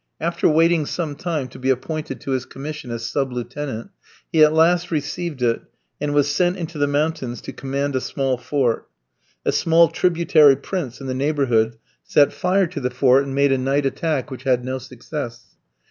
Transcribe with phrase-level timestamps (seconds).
[0.19, 3.91] After waiting some time to be appointed to his commission as sub lieutenant,
[4.31, 5.61] he at last received it,
[6.01, 8.87] and was sent into the mountains to command a small fort.
[9.45, 13.59] A small tributary prince in the neighbourhood set fire to the fort, and made a
[13.59, 15.55] night attack, which had no success.